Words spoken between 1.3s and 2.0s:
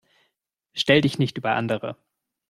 über andere.